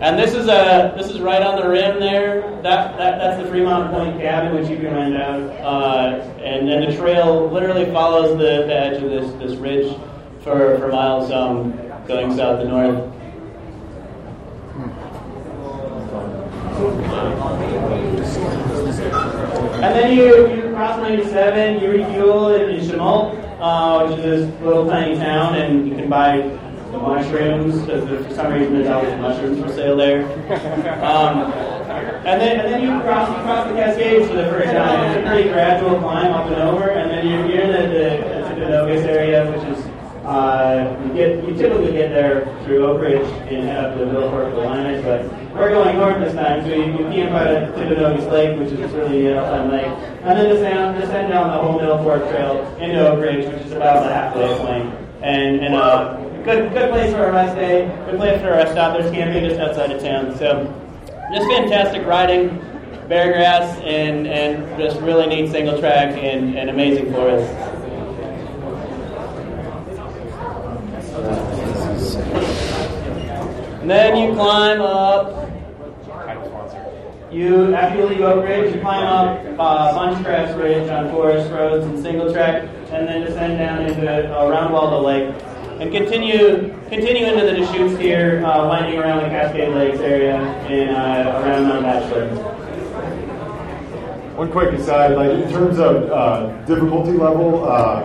[0.00, 2.42] And this is a this is right on the rim there.
[2.62, 5.40] That, that that's the Fremont Point cabin, which you can rent out.
[5.60, 9.98] Uh, and then the trail literally follows the, the edge of this this ridge
[10.46, 11.72] for, for miles um,
[12.06, 13.12] going south to north.
[19.82, 24.86] And then you, you cross 97, you refuel in, Chemult, uh, which is this little
[24.86, 26.42] tiny town, and you can buy
[26.92, 30.22] mushrooms, because for some reason there's always mushrooms for sale there.
[31.02, 31.52] Um,
[32.24, 35.10] and then, and then you cross, you cross the Cascades for the first time.
[35.10, 38.64] It's a pretty gradual climb up and over, and then you're, in the, the, the
[38.66, 39.85] Timpanogas area, which is
[40.26, 44.28] uh, you get you typically get there through Oakridge and head up to the Middle
[44.28, 48.30] the Willamette, but we're going north this time, so you, you camp out at Timpanogas
[48.32, 52.02] Lake, which is really a fun lake, and then descend, descend down the whole Middle
[52.02, 56.72] Fork Trail into Oakridge, which is about a half day point, and and uh, good
[56.72, 58.98] good place for a rest day, good place for a rest stop.
[58.98, 60.66] There's camping just outside of town, so
[61.32, 62.48] just fantastic riding,
[63.06, 67.75] bear grass, and and just really neat single track and, and amazing forests.
[73.86, 75.48] And then you climb up.
[77.30, 81.96] You after you leave Oakridge, you climb up uh, Bunchgrass Ridge on forest roads and
[82.02, 85.32] single track, and then descend down into uh, Round Waldo Lake,
[85.78, 90.90] and continue continue into the Deschutes here, uh, winding around the Cascade Lakes area and
[90.90, 92.26] uh, around Mount Bachelor.
[94.34, 98.00] One quick aside, like in terms of uh, difficulty level, uh,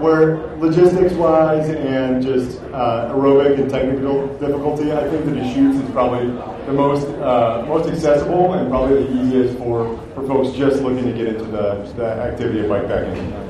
[0.00, 5.90] where logistics wise and just uh, aerobic and technical difficulty, I think the Deschutes is
[5.90, 6.26] probably
[6.66, 11.12] the most uh, most accessible and probably the easiest for, for folks just looking to
[11.12, 13.48] get into the, the activity of bikepacking.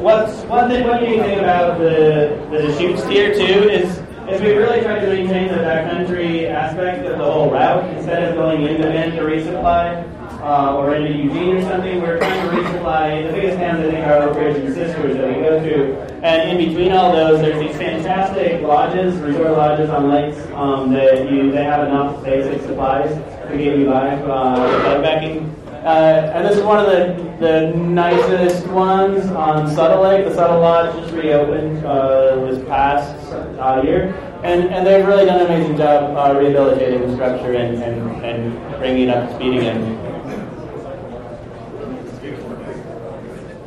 [0.00, 4.80] What's one thing, one unique about the the Deschutes tier too is is we really
[4.82, 9.12] tried to maintain the backcountry aspect of the whole route instead of going into Bend
[9.14, 10.08] to resupply
[10.40, 12.00] uh, or into Eugene or something.
[12.00, 15.34] We're trying to resupply the biggest towns I think are Oakridge and Sisters that we
[15.34, 20.38] go through, and in between all those, there's these fantastic lodges, resort lodges on lakes
[20.52, 23.12] um, that you they have enough basic supplies
[23.50, 25.51] to get you by uh, bikepacking.
[25.84, 30.24] Uh, and this is one of the, the nicest ones on Suttle Lake.
[30.24, 34.14] The Suttle Lodge just reopened uh, this past uh, year.
[34.44, 38.78] And, and they've really done an amazing job uh, rehabilitating the structure and, and, and
[38.78, 39.98] bringing it up to speed again.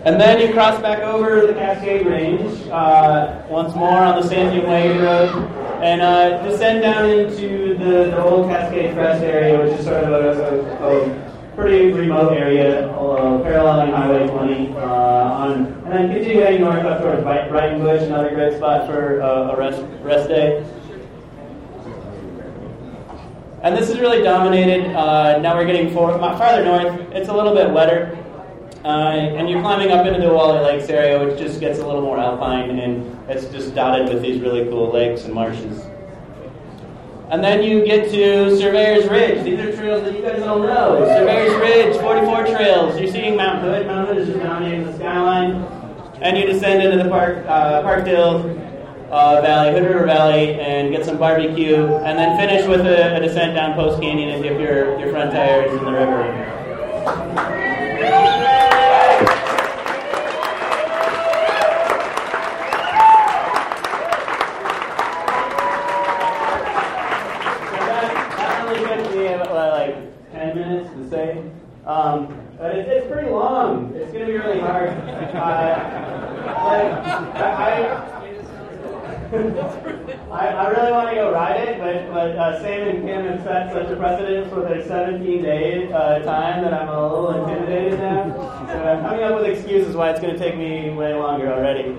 [0.06, 4.67] And then you cross back over the Cascade Range uh, once more on the Santiam
[4.67, 5.51] Wagon Road
[5.84, 10.12] and uh, descend down into the, the old Cascade Crest area, which is sort of
[10.12, 11.25] a, a, a
[11.56, 14.76] pretty remote area, uh, paralleling Highway 20.
[14.76, 19.58] Uh, on, and then continue north up towards Breitenbush, another great spot for uh, a
[19.58, 20.65] rest, rest day.
[23.63, 24.94] And this is really dominated.
[24.96, 27.00] Uh, now we're getting farther north.
[27.13, 28.15] It's a little bit wetter.
[28.84, 32.04] Uh, and you're climbing up into the Olallie Lakes area, which just gets a little
[32.04, 35.84] more alpine, and it's just dotted with these really cool lakes and marshes.
[37.30, 39.44] And then you get to Surveyor's Ridge.
[39.44, 41.06] These are trails that you guys all know.
[41.08, 43.00] Surveyor's Ridge, 44 trails.
[43.00, 43.88] You're seeing Mount Hood.
[43.88, 45.56] Mount Hood is just dominating the skyline.
[46.22, 48.62] And you descend into the Park uh, Parkdale
[49.10, 51.84] uh, Valley, Hood River Valley, and get some barbecue.
[51.84, 55.32] And then finish with a, a descent down Post Canyon and dip your, your front
[55.32, 56.56] tires in the river.
[71.86, 73.94] Um, but it's, it's pretty long.
[73.96, 74.90] It's going to be really hard.
[74.90, 76.02] Uh,
[76.66, 76.92] like,
[77.36, 77.86] I,
[80.32, 83.44] I, I, really want to go ride it, but, but uh, Sam and Kim have
[83.65, 87.99] set such a precedence with their 17 day uh, time that I'm a little intimidated
[87.99, 88.34] now.
[88.67, 91.97] So I'm coming up with excuses why it's going to take me way longer already.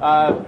[0.00, 0.42] Uh,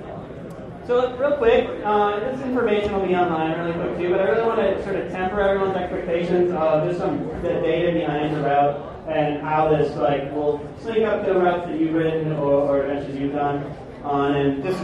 [0.87, 4.47] so real quick, uh, this information will be online really quick too, but I really
[4.47, 9.07] want to sort of temper everyone's expectations of just some the data behind the route
[9.09, 13.17] and how this like will sync up the routes that you've written or, or adventures
[13.17, 13.65] you've done
[14.03, 14.83] on, and just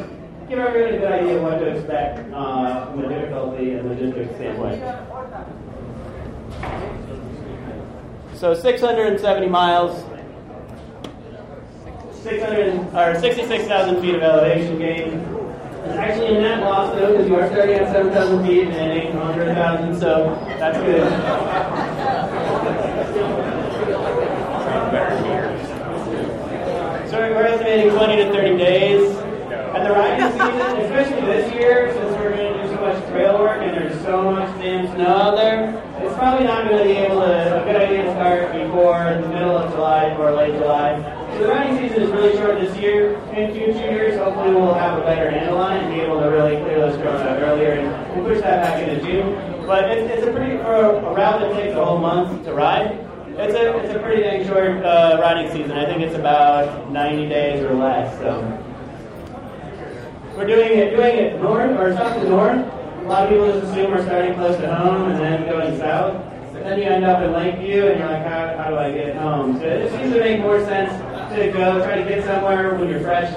[0.49, 4.35] give everyone a good idea of what to expect uh, from a difficulty and logistics
[4.37, 4.81] standpoint.
[8.35, 10.05] So 670 miles,
[12.23, 15.21] 600 or 66,000 feet of elevation gain.
[15.85, 19.17] It's actually a net loss though, because you are starting at 7,000 feet and ending
[19.17, 21.09] 100,000, so that's good.
[27.11, 29.17] So we're estimating 20 to 30 days.
[29.75, 33.39] And the riding season, especially this year, since we're going to do so much trail
[33.39, 35.83] work and there's so much damn snow out there,
[36.19, 39.57] probably not going to be able to, a good idea to start before the middle
[39.57, 40.99] of July or late July.
[41.35, 43.15] So the riding season is really short this year.
[43.35, 46.27] In future years, hopefully we'll have a better handle on it and be able to
[46.27, 49.33] really clear those trails out earlier and we'll push that back into June.
[49.65, 52.99] But it's, it's a pretty, for a, route that takes a whole month to ride,
[53.39, 55.79] it's a, it's a pretty dang short uh, riding season.
[55.79, 58.19] I think it's about 90 days or less.
[58.19, 58.43] So
[60.37, 62.78] we're doing it, doing it north or south to north.
[63.09, 66.23] A lot of people just assume we're starting close to home and then going south.
[66.53, 69.17] But then you end up in Lakeview and you're like, how, how do I get
[69.17, 69.59] home?
[69.59, 70.93] So it seems to make more sense
[71.33, 73.33] to go try to get somewhere when you're fresh.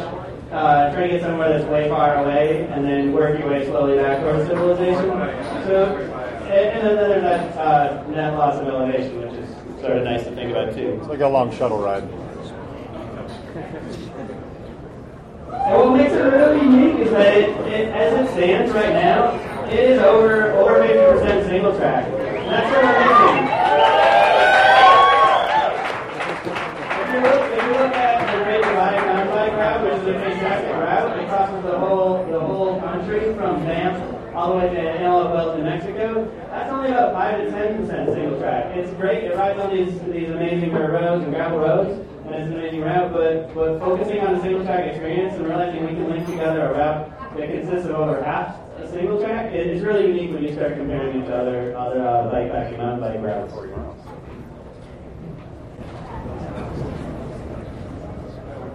[0.52, 3.96] Uh, try to get somewhere that's way far away, and then work your way slowly
[3.96, 5.10] back towards civilization.
[5.64, 5.96] So,
[6.52, 9.50] and, then there's that uh, net loss of elevation, which is
[9.80, 10.98] sort of nice to think about too.
[11.00, 12.04] It's like a long shuttle ride.
[15.64, 19.51] And what makes it really unique is that it, it, as it stands right now,
[19.72, 22.06] it is over over 50% single track.
[22.08, 23.02] And that's sort of
[33.12, 37.38] country from Banff all the way to Antelope Wells, New Mexico, that's only about 5
[37.38, 38.78] to 10% single track.
[38.78, 39.26] It's great.
[39.26, 42.82] It rides on these, these amazing dirt roads and gravel roads, and it's an amazing
[42.82, 46.62] route, but, but focusing on a single track experience and realizing we can link together
[46.68, 50.54] a route that consists of over half a single track it's really unique when you
[50.54, 53.54] start comparing it to other other uh, bike packing mountain bike routes.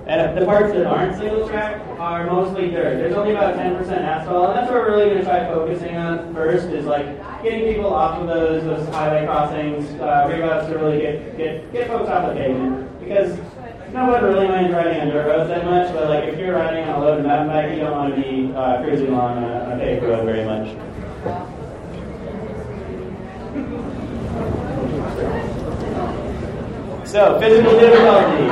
[0.07, 2.99] And the parts that aren't single track are mostly dirt.
[2.99, 6.33] There's only about 10% asphalt, and that's what we're really going to try focusing on
[6.33, 7.07] first is like
[7.43, 11.89] getting people off of those those highway crossings, uh, routes to really get get get
[11.89, 13.37] folks off the pavement because
[13.93, 16.85] no one really minds riding on dirt roads that much, but like if you're riding
[16.85, 19.79] on a loaded mountain bike, you don't want to be uh, cruising along a, a
[19.79, 20.77] paved road very much.
[27.07, 28.51] So, physical difficulty.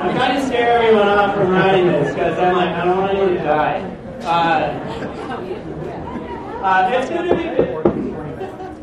[0.00, 3.12] I'm trying to scare everyone off from riding this because I'm like, I don't want
[3.12, 3.96] anyone to die.
[4.22, 4.70] Uh,
[6.64, 7.42] uh, it's going to be,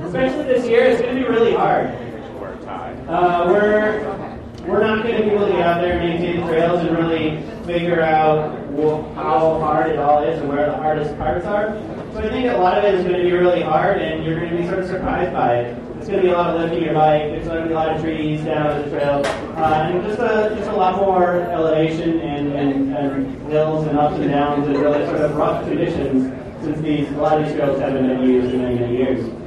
[0.06, 2.07] especially this year, it's going to be really hard.
[3.08, 4.18] Uh, we're
[4.68, 6.98] we're not going to be able to get out there and maintain the trails and
[6.98, 8.52] really figure out
[9.16, 11.72] how hard it all is and where the hardest parts are.
[12.12, 14.38] So I think a lot of it is going to be really hard, and you're
[14.38, 15.78] going to be sort of surprised by it.
[15.98, 17.32] It's going to be a lot of lifting your bike.
[17.32, 19.22] There's going to be a lot of trees down the trail,
[19.56, 24.20] uh, and just a just a lot more elevation and, and, and hills and ups
[24.20, 27.80] and downs and really sort of rough conditions since these a lot of these trails
[27.80, 29.47] haven't been used in many many years.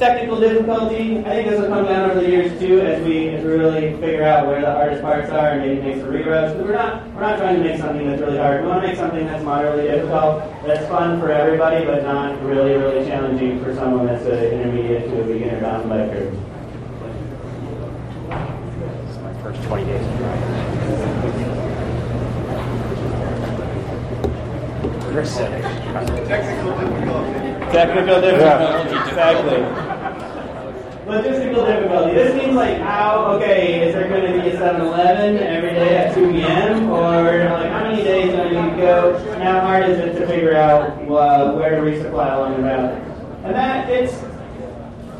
[0.00, 3.44] Technical difficulty, I think this will come down over the years too as we as
[3.44, 6.56] we really figure out where the hardest parts are and maybe make some reroutes.
[6.56, 8.62] But we're not we're not trying to make something that's really hard.
[8.62, 12.78] We want to make something that's moderately difficult, that's fun for everybody, but not really
[12.78, 16.30] really challenging for someone that's an intermediate to a beginner mountain biker.
[19.04, 20.48] This is my first 20 days of driving.
[25.12, 25.62] Chris said
[26.26, 27.49] Technical difficulty.
[27.72, 29.58] Technical difficulty, exactly.
[31.06, 32.14] Logistical difficulty.
[32.14, 36.12] This means like how, okay, is there going to be a 7-Eleven every day at
[36.12, 36.90] 2 p.m.?
[36.90, 39.16] Or like how many days do I need to go?
[39.34, 42.94] And how hard is it to figure out uh, where to resupply along the route?
[43.44, 44.14] And that, it's,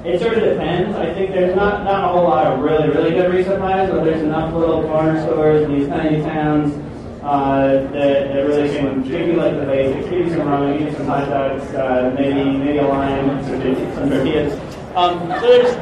[0.04, 0.96] it sort of depends.
[0.96, 4.22] I think there's not, not a whole lot of really, really good resupplies, but there's
[4.22, 6.74] enough little corner stores in these tiny towns
[7.22, 11.62] uh, that, that really can like the basics, give you some you some hot dogs,
[11.74, 13.60] uh, maybe maybe a lime, some,
[13.94, 14.54] some tortillas.
[14.96, 15.76] Um, so there's,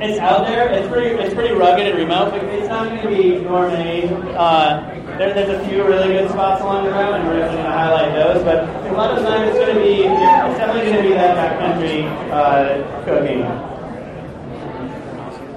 [0.00, 0.68] it's out there.
[0.70, 4.08] It's pretty it's pretty rugged and remote, but it's not going to be gourmet.
[4.36, 7.72] Uh, there, there's a few really good spots along the route, and we're definitely going
[7.72, 8.44] to highlight those.
[8.44, 11.14] But a lot of the time, it's going to be it's definitely going to be
[11.14, 13.42] that backcountry uh, cooking.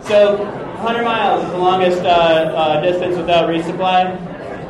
[0.05, 0.37] So
[0.81, 4.28] 100 miles is the longest uh, uh, distance without resupply.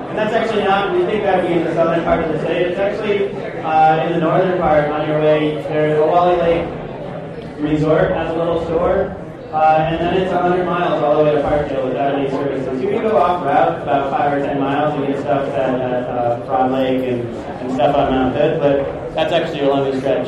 [0.10, 2.66] And that's actually not, you think about being in the southern part of the state,
[2.68, 3.30] it's actually
[3.62, 5.62] uh, in the northern part on your way.
[5.70, 9.16] There's a Olallie Lake Resort has a little store.
[9.52, 12.82] Uh, and then it's 100 miles all the way to Parkdale without any services.
[12.82, 16.04] You can go off route about 5 or 10 miles and get stuff at, at
[16.04, 17.22] uh, Frog Lake and,
[17.62, 20.28] and stuff on Mount Hood, but that's actually your longest stretch.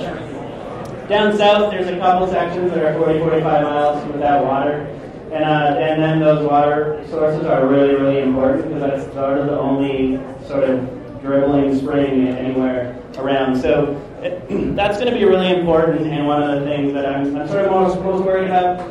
[1.08, 5.01] Down south, there's a couple sections that are 40, 45 miles without water.
[5.32, 9.46] And, uh, and then those water sources are really, really important because that's sort of
[9.48, 13.62] the only sort of dribbling spring anywhere around.
[13.62, 17.34] So it, that's going to be really important and one of the things that I'm,
[17.38, 18.86] I'm sort of most, worried about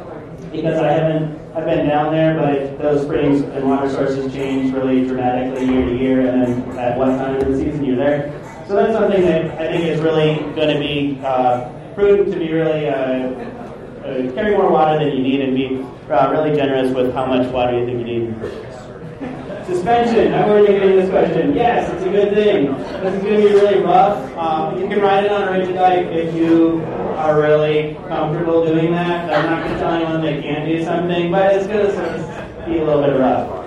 [0.50, 5.04] because I haven't I've been down there, but those springs and water sources change really
[5.04, 8.32] dramatically year to year, and then at what time of the season you're there.
[8.68, 12.52] So that's something that I think is really going to be uh, prudent to be
[12.52, 13.59] really uh,
[14.04, 15.66] uh, carry more water than you need and be
[16.10, 19.66] uh, really generous with how much water you think you need.
[19.66, 20.34] Suspension.
[20.34, 21.54] I'm already getting this question.
[21.54, 22.72] Yes, it's a good thing.
[23.02, 24.36] This is going to be really rough.
[24.36, 26.82] Um, you can ride it on a rigid bike if you
[27.16, 29.32] are really comfortable doing that.
[29.32, 32.08] I'm not going to tell anyone they can't do something, but it's going to sort
[32.08, 33.60] of be a little bit rough.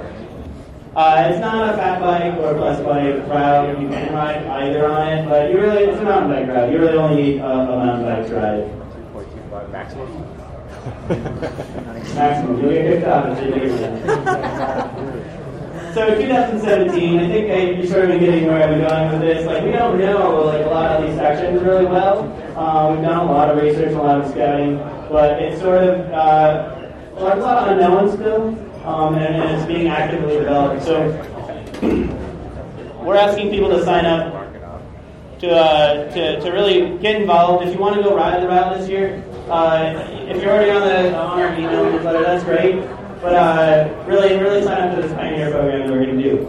[0.95, 3.81] Uh, it's not a fat bike or a plus bike route.
[3.81, 6.71] You can ride either on it, but you really it's a mountain bike route.
[6.71, 8.83] You really only need a, a mountain bike to ride.
[9.73, 10.09] 3.25 maximum.
[12.15, 12.61] Maximum.
[15.93, 19.45] So 2017, I think I, you're sort of getting where I'm going with this.
[19.45, 22.23] Like we don't know like a lot of these sections really well.
[22.57, 24.77] Uh, we've done a lot of research, a lot of scouting,
[25.09, 28.47] but it's sort of uh, a lot of unknowns still,
[28.87, 30.83] um, and, and it's being actively developed.
[30.83, 31.11] So
[33.03, 34.33] we're asking people to sign up
[35.41, 37.67] to, uh, to, to really get involved.
[37.67, 40.81] If you want to go ride the route this year, uh, if you're already on
[40.81, 42.81] the on our email newsletter, that's great.
[43.21, 46.47] But uh, really, really sign up to this pioneer program that we're going to do.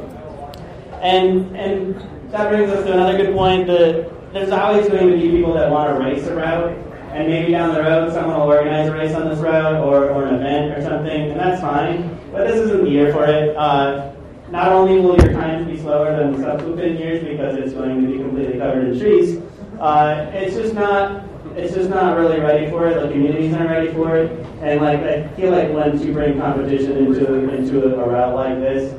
[1.01, 3.67] And and that brings us to another good point.
[3.67, 6.73] That there's always going to be people that want to race a route,
[7.13, 10.27] and maybe down the road someone will organize a race on this route or, or
[10.27, 12.09] an event or something, and that's fine.
[12.33, 13.57] But this isn't the year for it.
[13.57, 14.13] Uh,
[14.51, 18.07] not only will your times be slower than the subsequent years because it's going to
[18.09, 19.41] be completely covered in trees,
[19.81, 21.24] uh, it's just not
[21.57, 23.01] it's just not really ready for it.
[23.01, 24.31] The community's not ready for it,
[24.63, 28.93] and like I feel like once you bring competition into into a route like this,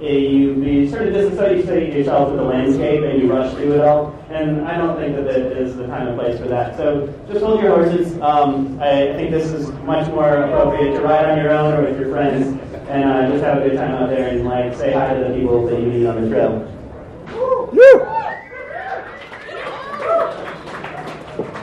[0.00, 3.80] it, you you sort of disassociate yourself with the landscape and you rush through it
[3.80, 4.12] all.
[4.30, 6.76] And I don't think that that is the time and place for that.
[6.76, 8.20] So just hold your horses.
[8.20, 11.98] Um, I, think this is much more appropriate to ride on your own or with
[11.98, 12.48] your friends,
[12.88, 15.34] and uh, just have a good time out there and like say hi to the
[15.34, 16.72] people that you meet on the trail.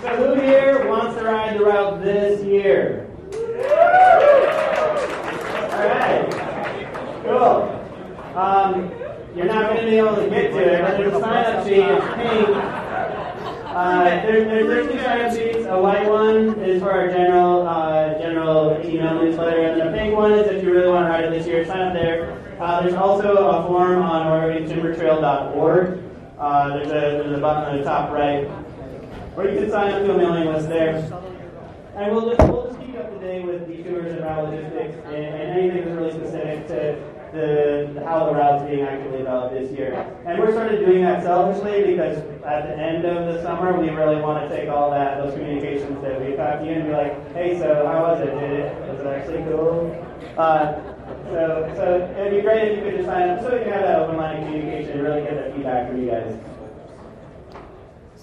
[0.01, 0.41] So who
[1.23, 3.07] the route this year?
[5.71, 6.29] All right.
[7.23, 8.37] Cool.
[8.37, 8.91] Um,
[9.35, 11.79] you're not going to be able to get to it, but there's a sign-up sheet.
[11.79, 12.49] It's pink.
[13.75, 15.65] Uh, there, there, there's two sign-up sheets.
[15.67, 20.33] A white one is for our general uh, general email newsletter, and the pink one
[20.33, 21.65] is if you really want to ride it this year.
[21.65, 22.37] Sign up there.
[22.59, 26.03] Uh, there's also a form on OregonTimberTrail.org.
[26.37, 28.47] Uh, there's, a, there's a button on the top right
[29.35, 30.95] or you can sign up to a mailing list there.
[31.95, 35.15] And we'll just, we'll just keep up to date with detours and route logistics and,
[35.15, 39.93] and anything that's really specific to the, how the route's being actively developed this year.
[40.25, 43.89] And we're sort of doing that selfishly because at the end of the summer, we
[43.89, 46.93] really want to take all that, those communications that we talked to you and be
[46.93, 48.33] like, hey, so how was it?
[48.39, 49.89] Did it, was it actually cool?
[50.37, 50.73] Uh,
[51.25, 53.81] so, so it'd be great if you could just sign up so we can have
[53.81, 56.52] that open line of communication and really get that feedback from you guys.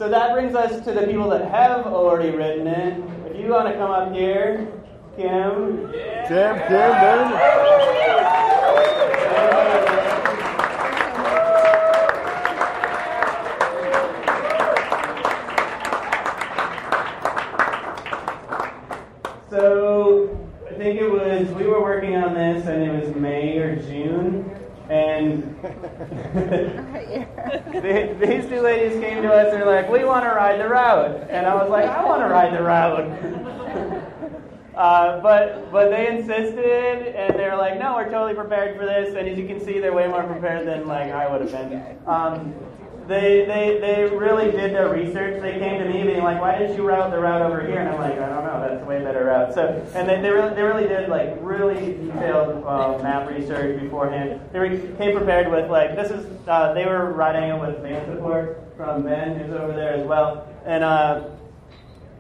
[0.01, 3.31] So that brings us to the people that have already written it.
[3.31, 4.67] If you want to come up here,
[5.15, 5.93] Kim.
[6.27, 7.31] Tim, Kim, Ben.
[19.51, 23.77] So I think it was we were working on this, and it was May or
[23.77, 24.51] June,
[24.91, 25.57] and
[27.73, 30.69] the- these two ladies came to us and were like, "We want to ride the
[30.69, 34.07] route," and I was like, "I want to ride the route."
[34.81, 39.15] Uh, but but they insisted, and they were like, "No, we're totally prepared for this."
[39.15, 41.99] And as you can see, they're way more prepared than like I would have been.
[42.07, 42.55] Um,
[43.11, 45.43] they, they they really did their research.
[45.43, 47.89] They came to me being like, "Why didn't you route the route over here?" And
[47.89, 48.61] I'm like, "I don't know.
[48.61, 51.95] That's a way better route." So and they, they really they really did like really
[51.95, 54.41] detailed uh, map research beforehand.
[54.53, 58.07] They were, came prepared with like this is uh, they were riding it with van
[58.07, 60.85] support from Ben who's over there as well, and.
[60.85, 61.25] Uh,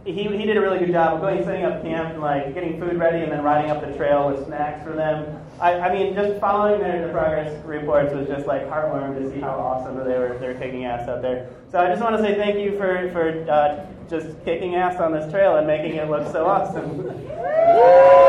[0.02, 2.80] he, he did a really good job of going setting up camp and like getting
[2.80, 5.39] food ready and then riding up the trail with snacks for them.
[5.60, 9.40] I, I mean, just following their the progress reports was just like heartwarming to see
[9.40, 11.50] how awesome they were they were kicking ass out there.
[11.70, 15.12] So I just want to say thank you for for uh, just kicking ass on
[15.12, 17.10] this trail and making it look so awesome.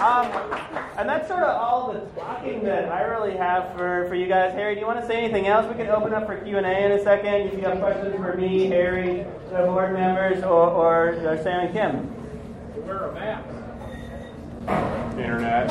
[0.00, 0.32] Um,
[0.96, 4.52] and that's sort of all the talking that I really have for, for you guys.
[4.52, 5.66] Harry, do you want to say anything else?
[5.66, 7.32] We can open up for Q&A in a second.
[7.32, 11.72] If you have questions for me, Harry, the board members, or, or, or Sam and
[11.72, 11.96] Kim.
[12.84, 13.48] Where are maps?
[15.18, 15.70] Internet.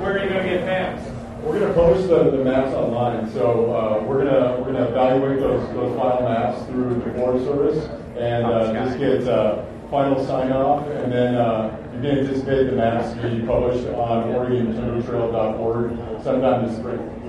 [0.00, 1.08] Where are you going to get maps?
[1.44, 4.84] We're going to post the, the maps online, so uh, we're going to we're going
[4.84, 7.84] to evaluate those those final maps through the Forest Service
[8.18, 12.72] and uh, just get uh, final sign off, and then uh, you can anticipate the
[12.72, 17.23] maps to be published on OregonTimberTrail.org sometime this spring.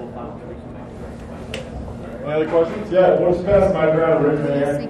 [2.25, 2.89] Any other questions?
[2.91, 4.89] Yeah, we'll just pass my around, Rick, there.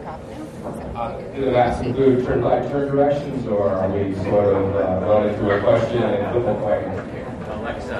[0.96, 5.36] Uh, Do that include turn like turn directions, or are we sort of uh, running
[5.36, 6.86] through a question and flip a coin?
[7.60, 8.00] Alexa.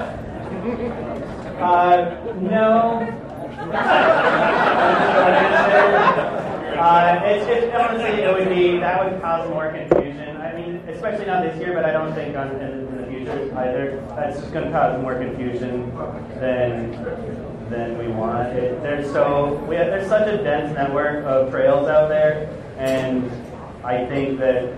[1.60, 3.04] Uh, no.
[6.80, 10.34] uh, it's, it's honestly, it would be that would cause more confusion.
[10.38, 13.52] I mean, especially not this year, but I don't think on, in, in the future
[13.58, 14.00] either.
[14.16, 15.90] That's just going to cause more confusion
[16.40, 16.94] than
[17.70, 18.48] than we want.
[18.48, 22.48] It, there's so we have, there's such a dense network of trails out there,
[22.78, 23.30] and
[23.84, 24.72] I think that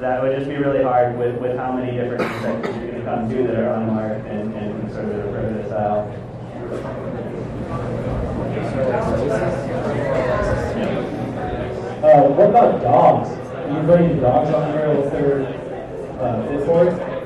[0.00, 3.04] that would just be really hard with, with how many different sections you're going to
[3.04, 6.12] come to that are unmarked and, and sort of refer this out.
[12.04, 13.30] Uh, what about dogs?
[13.30, 15.46] Are you bringing dogs on here if they're
[16.20, 17.16] uh, fit for it?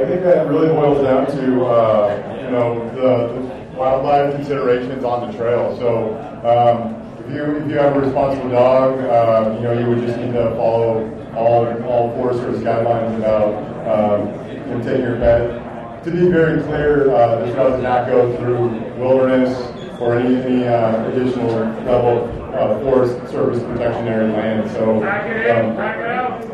[0.00, 5.30] I think that really boils down to uh, you know the, the wildlife considerations on
[5.30, 5.76] the trail.
[5.78, 10.04] So um, if you if you have a responsible dog, uh, you know you would
[10.04, 13.54] just need to follow all all Forest Service guidelines about
[13.86, 16.04] um, taking your pet.
[16.04, 19.54] To be very clear, uh, this route does not go through wilderness
[20.00, 21.50] or any, any uh, additional
[21.84, 22.24] level
[22.54, 24.70] of Forest Service protection area land.
[24.72, 25.76] So um,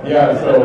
[0.06, 0.60] yeah, so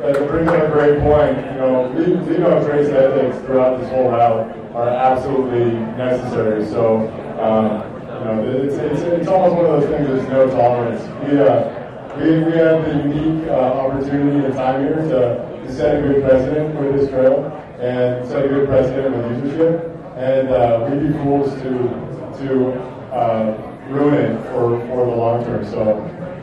[0.00, 1.36] that brings up a great point.
[1.36, 6.64] You know, we, we know trace ethics throughout this whole route are absolutely necessary.
[6.66, 7.08] So,
[7.40, 10.08] um, you know, it's, it's, it's almost one of those things.
[10.08, 11.02] There's no tolerance.
[11.24, 11.78] We uh,
[12.16, 16.22] we, we have the unique uh, opportunity and time here to, to set a good
[16.22, 17.46] precedent with this trail
[17.80, 19.88] and set a good precedent with usership.
[20.16, 22.12] And uh, we'd be fools to
[22.44, 22.72] to
[23.12, 23.56] uh,
[23.88, 25.64] ruin it for, for the long term.
[25.64, 25.82] So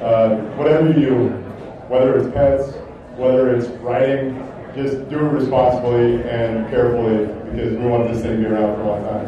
[0.02, 1.28] uh, whatever you do,
[1.88, 2.76] whether it's pets,
[3.16, 4.36] whether it's riding,
[4.84, 8.82] just do it responsibly and carefully because we want this thing to be around for
[8.82, 9.28] a long time.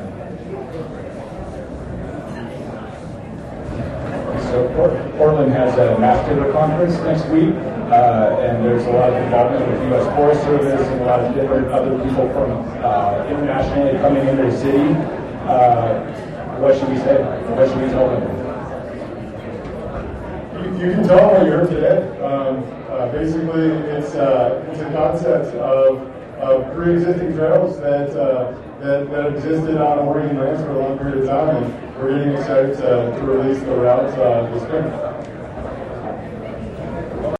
[4.47, 4.67] So
[5.17, 7.55] Portland has a mass timber conference next week,
[7.91, 10.15] uh, and there's a lot of involvement with U.S.
[10.15, 12.51] Forest Service and a lot of different other people from
[12.83, 14.95] uh, internationally coming into the city.
[15.47, 15.99] Uh,
[16.59, 17.23] what should we say?
[17.55, 18.23] What should we tell them?
[20.55, 22.19] You, you can tell them what you heard today.
[22.19, 25.97] Um, uh, basically, it's uh, it's a concept of,
[26.37, 31.19] of pre-existing trails that, uh, that that existed on Oregon lands for a long period
[31.19, 35.30] of time, and we're getting excited to, to release the route uh, this spring.